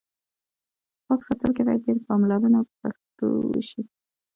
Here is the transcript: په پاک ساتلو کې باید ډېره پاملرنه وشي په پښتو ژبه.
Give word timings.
په 1.03 1.03
پاک 1.07 1.19
ساتلو 1.27 1.55
کې 1.55 1.63
باید 1.67 1.83
ډېره 1.85 2.01
پاملرنه 2.07 2.57
وشي 2.61 2.71
په 2.79 2.89
پښتو 2.89 3.27
ژبه. 3.67 3.91